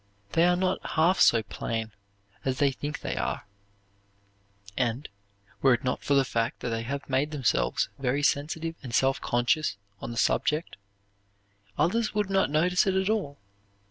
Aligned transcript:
They 0.31 0.47
are 0.47 0.55
not 0.55 0.83
half 0.83 1.19
so 1.19 1.43
plain 1.43 1.91
as 2.43 2.57
they 2.57 2.71
think 2.71 3.01
they 3.01 3.15
are; 3.17 3.45
and, 4.75 5.07
were 5.61 5.75
it 5.75 5.83
not 5.83 6.01
for 6.03 6.15
the 6.15 6.25
fact 6.25 6.61
that 6.61 6.69
they 6.69 6.81
have 6.81 7.07
made 7.07 7.29
themselves 7.29 7.87
very 7.99 8.23
sensitive 8.23 8.73
and 8.81 8.95
self 8.95 9.21
conscious 9.21 9.77
on 9.99 10.09
the 10.09 10.17
subject, 10.17 10.75
others 11.77 12.15
would 12.15 12.31
not 12.31 12.49
notice 12.49 12.87
it 12.87 12.95
at 12.95 13.11
all. 13.11 13.37